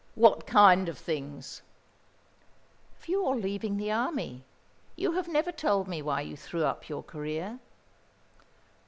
[0.15, 1.61] "What kind of things?"
[2.97, 4.43] "Of your leaving the Army.
[4.95, 7.59] You have never told me why you threw up your career."